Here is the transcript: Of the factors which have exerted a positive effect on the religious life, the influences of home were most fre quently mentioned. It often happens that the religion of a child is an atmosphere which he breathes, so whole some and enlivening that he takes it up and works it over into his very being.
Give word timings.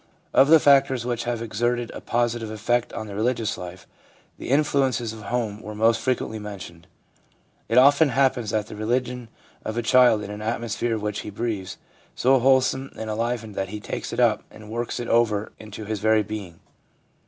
Of 0.33 0.47
the 0.47 0.59
factors 0.59 1.05
which 1.05 1.25
have 1.25 1.43
exerted 1.43 1.91
a 1.91 2.01
positive 2.01 2.49
effect 2.49 2.91
on 2.91 3.05
the 3.05 3.13
religious 3.13 3.55
life, 3.55 3.85
the 4.39 4.49
influences 4.49 5.13
of 5.13 5.21
home 5.21 5.61
were 5.61 5.75
most 5.75 6.01
fre 6.01 6.13
quently 6.13 6.41
mentioned. 6.41 6.87
It 7.69 7.77
often 7.77 8.09
happens 8.09 8.49
that 8.49 8.65
the 8.65 8.75
religion 8.75 9.27
of 9.63 9.77
a 9.77 9.83
child 9.83 10.23
is 10.23 10.29
an 10.29 10.41
atmosphere 10.41 10.97
which 10.97 11.19
he 11.19 11.29
breathes, 11.29 11.77
so 12.15 12.39
whole 12.39 12.61
some 12.61 12.89
and 12.97 13.11
enlivening 13.11 13.53
that 13.53 13.69
he 13.69 13.79
takes 13.79 14.11
it 14.11 14.19
up 14.19 14.41
and 14.49 14.71
works 14.71 14.99
it 14.99 15.07
over 15.07 15.51
into 15.59 15.85
his 15.85 15.99
very 15.99 16.23
being. 16.23 16.61